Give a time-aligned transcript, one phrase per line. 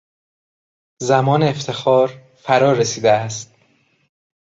[1.01, 3.55] زمان افتخار فرا رسیده است.